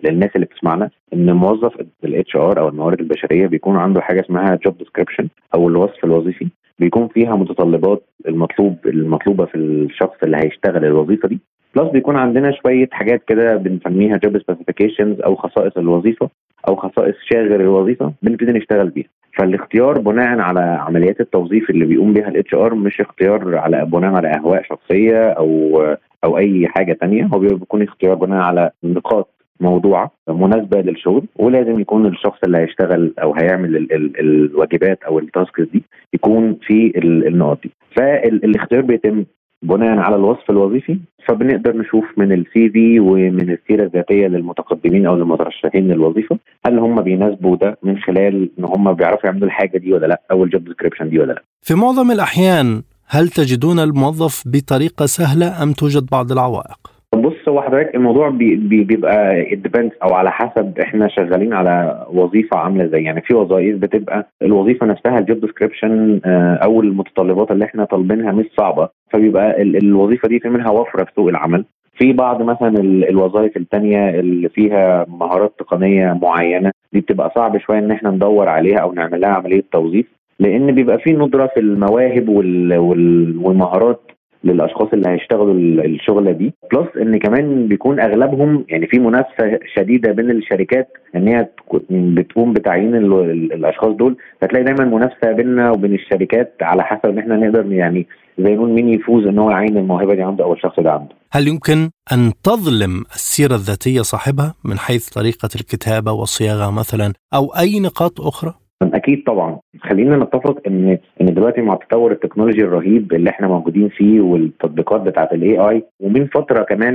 للناس 0.05 0.31
اللي 0.37 0.47
بتسمعنا 0.47 0.91
إن 1.13 1.33
موظف 1.33 1.73
ال 2.05 2.37
HR 2.37 2.61
أو 2.61 2.69
الموارد 2.69 3.01
البشرية 3.01 3.47
بيكون 3.47 3.77
عنده 3.77 4.01
حاجة 4.01 4.21
اسمها 4.21 4.59
job 4.65 4.79
description 4.79 5.29
أو 5.55 5.69
الوصف 5.69 6.05
الوظيفي. 6.05 6.49
بيكون 6.79 7.09
فيها 7.09 7.37
متطلبات 7.37 8.03
المطلوب 8.29 8.77
المطلوبة 8.87 9.45
في 9.45 9.55
الشخص 9.55 10.17
اللي 10.23 10.37
هيشتغل 10.37 10.85
الوظيفة 10.85 11.29
دي. 11.29 11.41
plus 11.77 11.91
بيكون 11.91 12.17
عندنا 12.17 12.53
شوية 12.63 12.89
حاجات 12.93 13.23
كده 13.29 13.57
بنسميها 13.57 14.17
job 14.17 14.39
specifications 14.39 15.21
أو 15.21 15.37
خصائص 15.37 15.77
الوظيفة 15.77 16.31
أو 16.69 16.77
خصائص 16.77 17.15
شاغر 17.33 17.61
الوظيفة 17.61 18.13
بنبتدي 18.23 18.53
نشتغل 18.53 18.91
بيها. 18.91 19.09
فالاختيار 19.37 19.99
بناء 19.99 20.39
على 20.39 20.61
عمليات 20.61 21.21
التوظيف 21.21 21.71
اللي 21.71 21.85
بيقوم 21.85 22.13
بها 22.13 22.29
ال 22.29 22.55
HR 22.55 22.75
مش 22.75 23.01
اختيار 23.01 23.57
على 23.59 23.85
بناء 23.85 24.15
على 24.15 24.29
أهواء 24.29 24.63
شخصية 24.63 25.29
أو 25.29 25.81
أو 26.25 26.39
أي 26.39 26.69
حاجة 26.69 26.93
تانية. 26.93 27.25
هو 27.25 27.39
بيكون 27.39 27.83
اختيار 27.83 28.15
بناء 28.15 28.39
على 28.43 28.71
نقاط 28.85 29.29
موضوعة 29.61 30.11
مناسبة 30.29 30.81
للشغل 30.81 31.25
ولازم 31.37 31.81
يكون 31.81 32.07
الشخص 32.07 32.39
اللي 32.45 32.59
هيشتغل 32.59 33.15
أو 33.23 33.35
هيعمل 33.35 33.77
ال 33.77 33.93
ال 33.93 34.21
الواجبات 34.21 35.03
أو 35.03 35.19
ال 35.19 35.26
tasks 35.26 35.63
دي 35.73 35.83
يكون 36.15 36.59
في 36.63 36.93
النقط 37.29 37.59
دي. 37.63 37.71
فالاختيار 37.97 38.83
بيتم 38.83 39.25
بناء 39.67 39.99
على 39.99 40.17
الوصف 40.17 40.51
الوظيفي 40.51 40.99
فبنقدر 41.29 41.77
نشوف 41.77 42.05
من 42.17 42.33
ال 42.33 42.71
CV 42.71 43.01
ومن 43.01 43.51
السيرة 43.51 43.85
الذاتية 43.85 44.27
للمتقدمين 44.27 45.07
أو 45.07 45.15
المترشحين 45.15 45.89
للوظيفة 45.89 46.39
هل 46.67 46.79
هم 46.79 47.03
بيناسبوا 47.03 47.57
ده 47.57 47.79
من 47.83 47.99
خلال 47.99 48.51
إن 48.59 48.65
هم 48.65 48.93
بيعرفوا 48.93 49.27
يعملوا 49.27 49.47
الحاجة 49.47 49.79
دي 49.79 49.93
ولا 49.93 50.07
لأ 50.07 50.23
أو 50.31 50.45
ال 50.45 50.50
job 50.50 50.65
description 50.65 51.11
دي 51.11 51.19
ولا 51.19 51.33
لأ. 51.33 51.43
في 51.63 51.75
معظم 51.75 52.11
الأحيان 52.11 52.83
هل 53.09 53.29
تجدون 53.29 53.79
الموظف 53.79 54.43
بطريقة 54.47 55.07
سهلة 55.07 55.63
أم 55.63 55.73
توجد 55.73 56.07
بعض 56.13 56.33
العوائق؟ 56.33 56.96
بص 57.27 57.49
هو 57.49 57.63
حضرتك 57.63 57.95
الموضوع 57.95 58.29
بي 58.29 58.57
بي 58.57 58.85
بيبقى 58.85 59.45
depends 59.55 59.93
أو 60.03 60.15
على 60.15 60.31
حسب 60.31 60.79
إحنا 60.79 61.09
شغالين 61.09 61.53
على 61.53 62.07
وظيفة 62.13 62.57
عاملة 62.59 62.85
إزاي. 62.85 63.05
يعني 63.05 63.21
في 63.21 63.35
وظائف 63.35 63.77
بتبقى 63.79 64.29
الوظيفة 64.43 64.87
نفسها 64.87 65.19
ال 65.19 65.24
job 65.24 65.41
description 65.41 66.21
أو 66.63 66.81
المتطلبات 66.81 67.51
اللي 67.51 67.65
إحنا 67.65 67.85
طالبينها 67.85 68.33
مش 68.33 68.45
صعبة. 68.59 68.89
فبيبقى 69.11 69.63
الوظيفة 69.63 70.29
دي 70.29 70.39
في 70.41 70.49
منها 70.49 70.71
وفرة 70.71 71.05
في 71.05 71.11
سوق 71.17 71.29
العمل. 71.29 71.65
في 71.99 72.13
بعض 72.13 72.43
مثلا 72.43 72.81
الوظائف 72.81 73.57
الثانية 73.57 74.11
اللي 74.11 74.49
فيها 74.49 75.07
مهارات 75.09 75.55
تقنية 75.59 76.19
معينة 76.23 76.71
دي 76.93 77.01
بتبقى 77.01 77.33
صعب 77.35 77.59
شوية 77.59 77.79
إن 77.79 77.91
إحنا 77.91 78.11
ندور 78.11 78.49
عليها 78.49 78.79
أو 78.79 78.93
نعمل 78.93 79.21
لها 79.21 79.31
عملية 79.31 79.63
توظيف 79.73 80.07
لأن 80.41 80.73
بيبقى 80.75 80.99
في 80.99 81.13
ندرة 81.13 81.47
في 81.47 81.61
المواهب 81.61 82.29
والمهارات 82.29 84.01
للأشخاص 84.47 84.89
اللي 84.93 85.09
هيشتغلوا 85.09 85.55
الشغلة 85.85 86.33
دي 86.33 86.55
بلس 86.73 86.89
إن 87.03 87.19
كمان 87.19 87.69
بيكون 87.69 88.01
أغلبهم 88.01 88.65
يعني 88.69 88.87
في 88.87 88.99
منافسة 88.99 89.59
شديدة 89.77 90.13
بين 90.13 90.31
الشركات 90.31 90.89
إن 91.17 91.29
هي 91.29 91.49
بتقوم 91.91 92.53
بتعيين 92.53 92.95
الأشخاص 92.95 93.91
دول 93.97 94.17
فتلاقي 94.41 94.65
دايما 94.65 94.85
منافسة 94.85 95.33
بيننا 95.33 95.71
وبين 95.71 95.95
الشركات 95.95 96.55
على 96.63 96.83
حسب 96.83 97.07
إن 97.07 97.19
إحنا 97.19 97.37
نقدر 97.37 97.73
يعني 97.73 98.07
زي 98.39 98.55
نقول 98.55 98.71
مين 98.71 98.89
يفوز 98.89 99.27
إن 99.27 99.39
هو 99.39 99.51
يعين 99.51 99.77
الموهبة 99.77 100.15
دي 100.15 100.23
عنده 100.23 100.45
أو 100.45 100.53
الشخص 100.53 100.81
ده 100.81 100.93
عنده. 100.93 101.15
هل 101.33 101.49
يمكن 101.49 101.91
أن 102.13 102.33
تظلم 102.43 103.05
السيرة 103.15 103.55
الذاتية 103.55 104.01
صاحبها 104.01 104.55
من 104.65 104.79
حيث 104.79 105.09
طريقة 105.09 105.49
الكتابة 105.61 106.13
والصياغة 106.13 106.71
مثلا 106.71 107.13
أو 107.35 107.47
أي 107.47 107.81
نقاط 107.81 108.21
أخرى؟ 108.21 108.55
أكيد 108.83 109.23
طبعا 109.27 109.59
خلينا 109.81 110.17
نتفق 110.17 110.63
ان 110.67 110.99
إن 111.21 111.27
دلوقتي 111.35 111.61
مع 111.63 111.75
التطور 111.75 112.13
التكنولوجي 112.13 112.63
الرهيب 112.63 113.13
اللي 113.13 113.31
إحنا 113.31 113.49
موجودين 113.49 113.89
فيه 113.89 114.21
والتطبيقات 114.21 115.01
بتاعه 115.01 115.29
ال 115.33 115.59
AI 115.59 115.83
ومن 116.01 116.27
فترة 116.27 116.63
كمان 116.63 116.95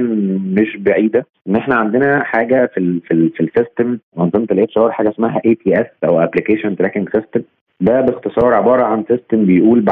مش 0.60 0.78
بعيدة 0.78 1.26
إن 1.48 1.56
إحنا 1.56 1.76
عندنا 1.76 2.24
حاجة 2.24 2.66
في 2.74 2.80
ال 2.80 3.02
في, 3.02 3.14
ال 3.14 3.30
في 3.30 3.44
ال 3.44 3.51
system 3.51 3.98
منظومة 4.18 4.48
ال 4.52 4.78
HR 4.78 4.92
حاجة 4.92 5.10
اسمها 5.10 5.42
ATS 5.46 5.86
أو 6.04 6.20
application 6.20 6.76
tracking 6.76 7.10
system 7.10 7.42
ده 7.82 8.02
باختصار 8.02 8.54
عبارة 8.54 8.84
عن 8.84 9.04
system 9.08 9.46
بيقول 9.46 9.86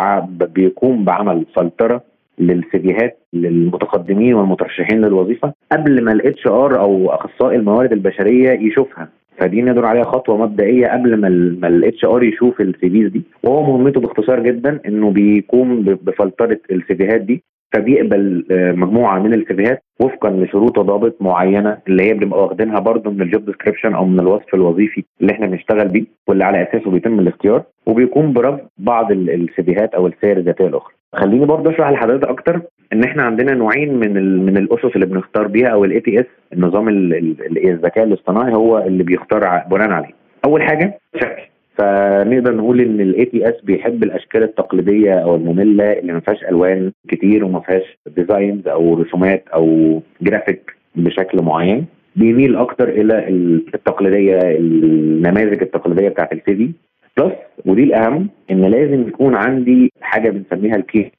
بيقوم 0.55 1.05
بعمل 1.05 1.45
فلتره 1.55 2.01
لل 2.39 2.65
CV 2.65 2.91
هات 2.91 3.17
للمتقدمين 3.33 4.33
والمترشحين 4.33 5.01
للوظيفة 5.05 5.53
قبل 5.71 6.03
ما 6.03 6.11
ال 6.11 6.47
HR 6.47 6.79
أو 6.79 7.09
أخصائي 7.09 7.55
الموارد 7.57 7.91
البشرية 7.91 8.49
يشوفها. 8.51 9.07
فدي 9.39 9.61
نقدر 9.61 9.85
عليها 9.85 10.03
خطوة 10.03 10.37
مبدئية 10.37 10.87
قبل 10.87 11.15
ما 11.59 11.67
ال 11.67 12.05
HR 12.05 12.23
يشوف 12.23 12.61
ال 12.61 12.74
CVs 12.74 13.11
دي 13.11 13.21
وهو 13.43 13.63
مهمته 13.63 13.99
باختصار 14.01 14.39
جدا 14.43 14.79
إنه 14.87 15.11
بيقوم 15.11 15.81
بفلترة 15.83 16.59
ال 16.71 16.81
CV 16.81 17.01
هات 17.01 17.21
دي 17.21 17.43
فبيقبل 17.73 18.45
مجموعة 18.77 19.19
من 19.19 19.33
ال 19.33 19.43
CV 19.43 19.63
هات 19.63 19.83
وفقا 20.01 20.29
لشروط 20.29 20.77
وضوابط 20.77 21.21
معينة 21.21 21.77
اللي 21.87 22.03
هي 22.03 22.13
بنبقى 22.13 22.43
واخدينها 22.43 22.79
برضه 22.79 23.11
من 23.11 23.21
ال 23.21 23.27
job 23.27 23.45
description 23.45 23.93
أو 23.93 24.05
من 24.05 24.19
الوصف 24.19 24.53
الوظيفي 24.53 25.03
اللي 25.21 25.31
إحنا 25.33 25.47
بنشتغل 25.47 25.87
بيه 25.87 26.05
واللي 26.27 26.43
على 26.43 26.63
أساسه 26.63 26.91
بيتم 26.91 27.19
الاختيار 27.19 27.63
وبيقوم 27.85 28.33
برفض 28.33 28.59
بعض 28.77 29.11
ال 29.11 29.28
CV 29.28 29.60
هات 29.60 29.93
أو 29.93 30.07
السير 30.07 30.37
الذاتية 30.37 30.67
الأخرى. 30.67 30.93
خليني 31.15 31.45
برضه 31.45 31.69
أشرح 31.71 31.89
لحضرتك 31.91 32.27
أكتر 32.27 32.61
إن 32.93 33.03
إحنا 33.03 33.23
عندنا 33.23 33.53
نوعين 33.53 33.93
من 33.99 34.45
من 34.45 34.57
الأسس 34.57 34.95
اللي 34.95 35.05
بنختار 35.05 35.47
بيها 35.47 35.67
أو 35.67 35.85
ال 35.85 35.99
ATS 35.99 36.25
النظام 36.53 36.89
الذكاء 36.89 38.03
الاصطناعي 38.03 38.53
هو 38.53 38.77
اللي 38.79 39.03
بيختار 39.03 39.61
بناء 39.71 39.89
عليه. 39.91 40.13
أول 40.45 40.61
حاجة 40.63 40.99
شكل. 41.15 41.41
فنقدر 41.77 42.55
نقول 42.55 42.81
إن 42.81 43.01
ال 43.01 43.25
ATS 43.25 43.61
بيحب 43.63 44.03
الأشكال 44.03 44.43
التقليدية 44.43 45.13
أو 45.13 45.35
المملة 45.35 45.91
اللي 45.91 46.13
ما 46.13 46.19
فيهاش 46.19 46.43
ألوان 46.43 46.91
كتير 47.07 47.45
وما 47.45 47.59
فيهاش 47.59 47.97
designs 48.07 48.67
أو 48.67 48.93
رسومات 49.01 49.43
أو 49.53 50.01
جرافيك 50.21 50.75
بشكل 50.95 51.41
معين. 51.43 51.85
بيميل 52.15 52.55
أكتر 52.55 52.89
إلى 52.89 53.27
التقليدية 53.73 54.39
النماذج 54.41 55.61
التقليدية 55.61 56.09
بتاعت 56.09 56.33
ال 56.33 56.55
CV 56.55 56.71
plus 57.17 57.33
ودي 57.65 57.83
الأهم 57.83 58.29
إن 58.51 58.61
لازم 58.61 59.07
يكون 59.07 59.35
عندي 59.35 59.93
حاجة 60.01 60.29
بنسميها 60.29 60.75
ال 60.75 60.84
key 60.84 61.11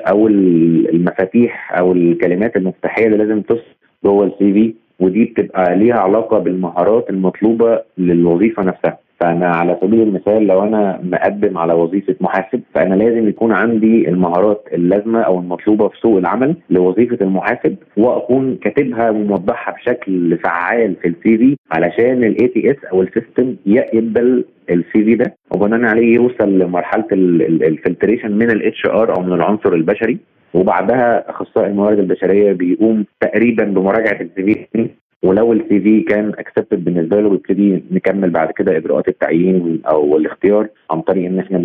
أو 0.00 0.28
المفاتيح 0.28 1.78
أو 1.78 1.92
الكلمات 1.92 2.56
المفتاحية 2.56 3.06
اللي 3.06 3.16
لازم 3.16 3.42
تصل 3.42 3.62
جوه 4.04 4.26
ال 4.26 4.52
CV 4.52 4.74
ودي 5.00 5.24
بتبقى 5.24 5.76
ليها 5.76 5.94
علاقة 5.94 6.38
بالمهارات 6.38 7.10
المطلوبة 7.10 7.82
للوظيفة 7.98 8.62
نفسها. 8.62 8.98
فأنا 9.24 9.46
على 9.46 9.78
سبيل 9.82 10.02
المثال 10.02 10.46
لو 10.46 10.62
أنا 10.62 11.00
مقدم 11.02 11.58
على 11.58 11.72
وظيفة 11.72 12.16
محاسب 12.20 12.60
فأنا 12.74 12.94
لازم 12.94 13.28
يكون 13.28 13.52
عندي 13.52 14.08
المهارات 14.08 14.68
اللازمة 14.72 15.20
أو 15.20 15.38
المطلوبة 15.38 15.88
في 15.88 15.98
سوق 16.00 16.18
العمل 16.18 16.56
لوظيفة 16.70 17.18
المحاسب 17.20 17.76
وأكون 17.96 18.56
كاتبها 18.56 19.10
وموضحها 19.10 19.74
بشكل 19.74 20.38
فعال 20.38 20.96
في 21.02 21.08
ال 21.08 21.38
CV 21.38 21.56
علشان 21.72 22.24
ال 22.24 22.48
ATS 22.48 22.84
أو 22.92 23.02
ال 23.02 23.10
system 23.10 23.56
يقبل 23.66 24.44
ال 24.70 25.04
CV 25.04 25.14
ده. 25.14 25.36
وبناء 25.54 25.90
عليه 25.90 26.14
يوصل 26.14 26.58
لمرحلة 26.58 27.06
ال 27.12 27.23
filtration 27.23 28.32
من 28.32 28.50
ال 28.50 28.86
HR 28.86 29.16
أو 29.16 29.22
من 29.22 29.32
العنصر 29.32 29.72
البشري. 29.72 30.18
وبعدها 30.54 31.30
أخصائي 31.30 31.66
الموارد 31.66 31.98
البشرية 31.98 32.52
بيقوم 32.52 33.04
تقريبا 33.20 33.64
بمراجعة 33.64 34.20
ال 34.20 34.66
CV 34.72 34.88
ولو 35.24 35.52
ال 35.52 35.80
CV 35.80 36.00
كان 36.00 36.32
accepted 36.38 36.84
بالنسبة 36.84 37.20
له 37.20 37.28
بيبتدي 37.30 37.82
نكمل 37.90 38.30
بعد 38.30 38.50
كده 38.50 38.76
إجراءات 38.76 39.08
التعيين 39.08 39.80
أو 39.86 40.16
الاختيار 40.16 40.68
عن 40.90 41.00
طريق 41.00 41.24
إن 41.26 41.38
إحنا 41.38 41.58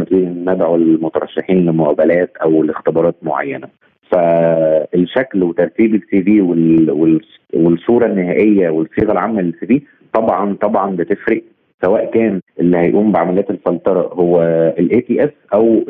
ندعو 0.54 0.76
المترشحين 0.76 1.66
لمقابلات 1.66 2.38
أو 2.38 2.64
لاختبارات 2.64 3.16
معينة. 3.22 3.68
فالشكل 4.12 5.44
وترتيب 5.44 5.96
ال 5.96 6.24
CV 6.24 6.42
والصورة 7.54 8.06
النهائية 8.06 8.70
والصيغة 8.70 9.12
العامة 9.12 9.42
لل 9.42 9.66
CV 9.66 9.82
طبعا 10.14 10.54
طبعا 10.62 10.96
بتفرق 10.96 11.44
سواء 11.84 12.12
كان 12.12 12.42
اللي 12.60 12.78
هيقوم 12.78 13.12
بعمليات 13.12 13.50
الفلترة 13.50 14.02
هو 14.14 14.42
ال 14.80 15.02
ATS 15.02 15.30
أو 15.54 15.84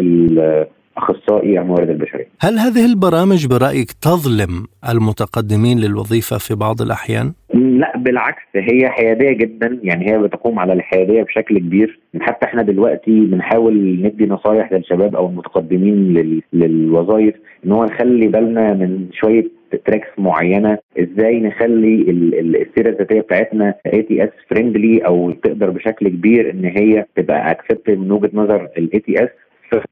أخصائي 0.99 1.59
الموارد 1.59 1.89
البشرية. 1.89 2.27
هل 2.41 2.59
هذه 2.59 2.85
البرامج 2.85 3.47
برأيك 3.47 3.91
تظلم 3.91 4.65
المتقدمين 4.89 5.79
للوظيفة 5.79 6.37
في 6.37 6.55
بعض 6.55 6.81
الأحيان؟ 6.81 7.33
لا 7.53 7.97
بالعكس 7.97 8.41
هي 8.55 8.89
حيادية 8.89 9.31
جدا 9.31 9.79
يعني 9.83 10.11
هي 10.11 10.17
بتقوم 10.17 10.59
على 10.59 10.73
الحيادية 10.73 11.23
بشكل 11.23 11.57
كبير 11.59 11.99
حتى 12.21 12.45
إحنا 12.45 12.61
دلوقتي 12.61 13.19
بنحاول 13.25 14.01
ندي 14.03 14.25
نصايح 14.25 14.71
للشباب 14.73 15.15
أو 15.15 15.25
المتقدمين 15.27 16.13
لل... 16.13 16.41
للوظائف 16.53 17.35
إن 17.65 17.71
هو 17.71 17.85
نخلي 17.85 18.27
بالنا 18.27 18.73
من 18.73 19.07
شوية 19.13 19.45
tricks 19.85 20.07
معينة 20.17 20.77
إزاي 20.99 21.39
نخلي 21.39 22.05
السيرة 22.11 22.89
الذاتية 22.89 23.21
بتاعتنا 23.21 23.73
ATS 23.93 24.29
friendly 24.49 24.99
أو 25.05 25.31
تقدر 25.31 25.69
بشكل 25.69 26.07
كبير 26.09 26.51
إن 26.51 26.65
هي 26.65 27.05
تبقى 27.15 27.51
accepted 27.51 27.89
من 27.89 28.11
وجهة 28.11 28.29
نظر 28.33 28.67
ال 28.77 28.99
ATS 28.99 29.29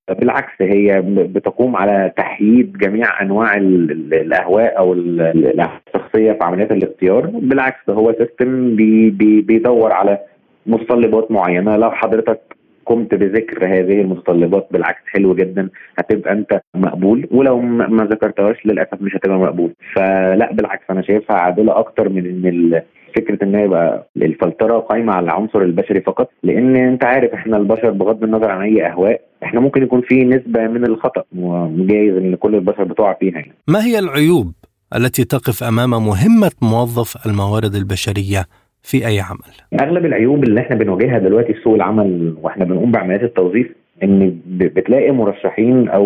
بالعكس 0.10 0.62
هي 0.62 1.01
بتقوم 1.05 1.75
على 1.75 2.12
تحييد 2.17 2.77
جميع 2.77 3.22
أنواع 3.22 3.55
الأهواء 3.57 4.77
أو 4.77 4.93
الشخصية 4.93 6.31
في 6.31 6.39
عمليات 6.41 6.72
الاختيار. 6.72 7.25
بالعكس 7.25 7.89
هو 7.89 8.15
system 8.19 8.75
بي 8.75 9.10
بي 9.10 9.41
بيدور 9.41 9.91
على 9.91 10.19
متطلبات 10.65 11.31
معينة. 11.31 11.77
لو 11.77 11.91
حضرتك 11.91 12.39
قمت 12.86 13.15
بذكر 13.15 13.65
هذه 13.65 14.01
المتطلبات 14.01 14.67
بالعكس 14.72 15.01
حلو 15.07 15.36
جدا 15.36 15.69
هتبقى 16.00 16.31
أنت 16.31 16.62
مقبول. 16.75 17.27
ولو 17.31 17.60
ما 17.62 18.05
ذكرتهاش 18.05 18.65
للأسف 18.65 19.01
مش 19.01 19.15
هتبقى 19.15 19.38
مقبول. 19.39 19.74
فلا 19.96 20.53
بالعكس 20.53 20.84
أنا 20.89 21.01
شايفها 21.01 21.38
عادلة 21.38 21.79
أكتر 21.79 22.10
من 22.10 22.25
إن 22.25 22.81
فكرة 23.17 23.43
إن 23.43 23.55
يبقى 23.55 24.09
الفلترة 24.17 24.79
قايمة 24.79 25.13
على 25.13 25.24
العنصر 25.24 25.62
البشري 25.62 26.01
فقط 26.01 26.29
لأن 26.43 26.75
أنت 26.75 27.03
عارف 27.05 27.33
إحنا 27.33 27.57
البشر 27.57 27.89
بغض 27.91 28.24
النظر 28.24 28.50
عن 28.51 28.62
أي 28.62 28.88
أهواء 28.88 29.21
إحنا 29.43 29.59
ممكن 29.59 29.83
يكون 29.83 30.01
في 30.01 30.24
نسبة 30.24 30.67
من 30.67 30.86
الخطأ 30.86 31.24
وجايز 31.38 32.15
إن 32.15 32.36
كل 32.36 32.55
البشر 32.55 32.83
بتقع 32.83 33.13
فيها 33.13 33.33
يعني. 33.33 33.53
ما 33.67 33.86
هي 33.86 34.00
العيوب 34.00 34.53
التي 34.95 35.24
تقف 35.24 35.63
أمام 35.63 35.89
مهمة 35.89 36.51
موظف 36.62 37.27
الموارد 37.27 37.75
البشرية 37.75 38.45
في 38.83 39.07
أي 39.07 39.19
عمل؟ 39.19 39.81
أغلب 39.81 40.05
العيوب 40.05 40.43
اللي 40.43 40.62
إحنا 40.62 40.75
بنواجهها 40.75 41.19
دلوقتي 41.19 41.53
في 41.53 41.59
سوق 41.63 41.74
العمل 41.75 42.36
وإحنا 42.41 42.65
بنقوم 42.65 42.91
بعمليات 42.91 43.24
التوظيف 43.24 43.67
إن 44.03 44.39
بتلاقي 44.47 45.12
مرشحين 45.12 45.89
أو 45.89 46.03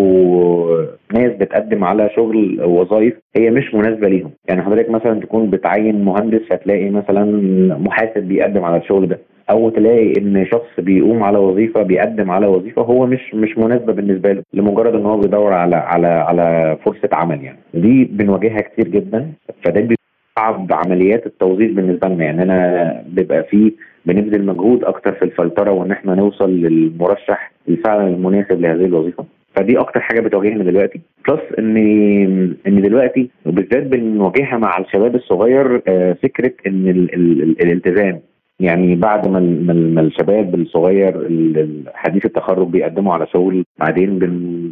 ناس 1.13 1.31
بتقدم 1.31 1.83
على 1.83 2.09
شغل 2.15 2.61
وظائف 2.63 3.13
هي 3.35 3.49
مش 3.49 3.73
مناسبة 3.75 4.07
ليهم. 4.09 4.31
يعني 4.49 4.61
حضرتك 4.61 4.89
مثلا 4.89 5.19
تكون 5.19 5.49
بتعين 5.49 6.05
مهندس 6.05 6.41
هتلاقي 6.51 6.89
مثلا 6.89 7.25
محاسب 7.77 8.23
بيقدم 8.23 8.63
على 8.63 8.77
الشغل 8.77 9.07
ده. 9.07 9.19
أو 9.49 9.69
تلاقي 9.69 10.13
إن 10.17 10.45
شخص 10.45 10.79
بيقوم 10.79 11.23
على 11.23 11.37
وظيفة 11.37 11.81
بيقدم 11.83 12.31
على 12.31 12.47
وظيفة 12.47 12.81
هو 12.81 13.05
مش 13.05 13.35
مش 13.35 13.57
مناسبة 13.57 13.93
بالنسبة 13.93 14.31
له 14.33 14.43
لمجرد 14.53 14.95
إن 14.95 15.05
هو 15.05 15.17
بيدور 15.17 15.53
على 15.53 15.75
على 15.75 16.07
على 16.07 16.77
فرصة 16.85 17.09
عمل 17.13 17.43
يعني. 17.43 17.57
دي 17.73 18.03
بنواجهها 18.05 18.61
كتير 18.61 18.87
جدا. 18.87 19.31
فده 19.63 19.81
بيصعب 19.81 20.73
عمليات 20.73 21.25
التوظيف 21.25 21.73
بالنسبة 21.75 22.07
لنا. 22.07 22.23
يعني 22.23 22.43
أنا 22.43 23.03
بيبقى 23.07 23.43
فيه 23.43 23.71
بنبذل 24.05 24.45
مجهود 24.45 24.83
أكتر 24.83 25.11
في 25.13 25.25
الفلترة 25.25 25.71
وإن 25.71 25.91
إحنا 25.91 26.15
نوصل 26.15 26.49
للمرشح 26.49 27.51
الفعلا 27.69 28.07
المناسب 28.07 28.61
لهذه 28.61 28.85
الوظيفة. 28.85 29.25
فدي 29.55 29.79
أكتر 29.79 29.99
حاجة 29.99 30.19
بتواجهنا 30.19 30.63
دلوقتي. 30.63 31.01
بلس 31.27 31.41
ان 31.59 31.77
إن 32.67 32.81
دلوقتي 32.81 33.29
وبالذات 33.45 33.83
بنواجهها 33.83 34.57
مع 34.57 34.77
الشباب 34.77 35.15
الصغير 35.15 35.81
آه، 35.87 36.13
فكرة 36.13 36.51
إن 36.67 36.87
ال 36.87 37.13
ال 37.15 37.41
الالتزام. 37.61 38.19
يعني 38.59 38.95
بعد 38.95 39.27
ما 39.27 39.39
ما 39.93 40.01
الشباب 40.01 40.55
الصغير 40.55 41.11
حديث 41.93 42.25
التخرج 42.25 42.67
بيقدموا 42.67 43.13
على 43.13 43.27
شغل 43.27 43.63
بعدين 43.79 44.19
بن 44.19 44.29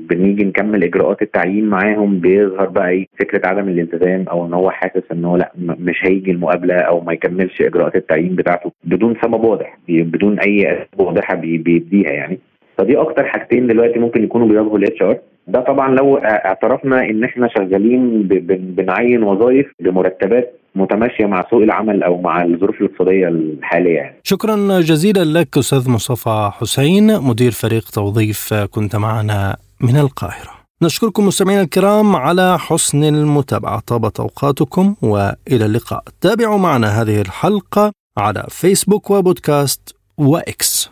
بنيجي 0.09 0.43
نكمل 0.43 0.83
إجراءات 0.83 1.21
التعيين 1.21 1.65
معاهم 1.65 2.19
بيظهر 2.19 2.69
بقى 2.69 2.89
إيه 2.89 3.07
فكرة 3.19 3.47
عدم 3.47 3.69
الالتزام 3.69 4.25
أو 4.31 4.45
إن 4.45 4.53
هو 4.53 4.69
حاسس 4.69 5.03
إن 5.11 5.25
هو 5.25 5.37
لأ 5.37 5.51
مش 5.57 5.99
هيجي 6.05 6.31
المقابلة 6.31 6.75
أو 6.75 7.01
ما 7.01 7.13
يكملش 7.13 7.61
إجراءات 7.61 7.95
التعيين 7.95 8.35
بتاعته. 8.35 8.71
بدون 8.83 9.15
سبب 9.23 9.43
واضح 9.43 9.77
بدون 9.89 10.39
أي 10.39 10.71
أسباب 10.71 11.07
واضحة 11.07 11.35
بيديها 11.35 12.11
يعني. 12.11 12.39
فدي 12.79 12.97
أكتر 12.97 13.23
حاجتين 13.25 13.67
دلوقتي 13.67 13.99
ممكن 13.99 14.23
يكونوا 14.23 14.47
بيواجهوا 14.47 14.77
ال 14.77 15.01
HR 15.01 15.17
ده 15.47 15.59
طبعا 15.59 15.95
لو 15.95 16.17
اعترفنا 16.17 17.03
إن 17.05 17.23
إحنا 17.23 17.49
شغالين 17.57 18.27
بنعين 18.77 19.23
وظائف 19.23 19.65
بمرتبات 19.79 20.59
متماشية 20.75 21.25
مع 21.25 21.45
سوق 21.49 21.61
العمل 21.61 22.03
أو 22.03 22.21
مع 22.21 22.43
الظروف 22.43 22.81
الاقتصادية 22.81 23.27
الحالية 23.27 23.95
يعني. 23.95 24.15
شكرا 24.23 24.55
جزيلا 24.79 25.39
لك 25.39 25.57
أستاذ 25.57 25.89
مصطفى 25.89 26.49
حسين 26.53 27.21
مدير 27.21 27.51
فريق 27.51 27.89
توظيف 27.93 28.53
كنت 28.53 28.95
معنا 28.95 29.57
من 29.81 29.97
القاهرة. 29.97 30.51
نشكركم 30.83 31.27
مستمعينا 31.27 31.61
الكرام 31.61 32.15
على 32.15 32.59
حسن 32.59 33.03
المتابعة 33.03 33.79
طابت 33.79 34.19
أوقاتكم 34.19 34.95
وإلى 35.01 35.65
اللقاء. 35.65 36.03
تابعوا 36.21 36.57
معنا 36.57 37.01
هذه 37.01 37.21
الحلقة 37.21 37.91
على 38.17 38.45
فيسبوك 38.49 39.11
وبودكاست 39.11 39.95
وإكس. 40.17 40.91